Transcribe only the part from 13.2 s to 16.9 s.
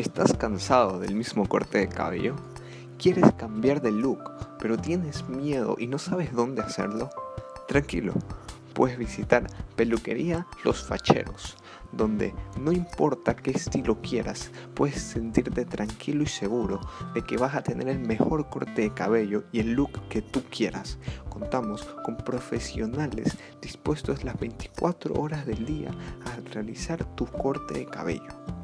qué estilo quieras, puedes sentirte tranquilo y seguro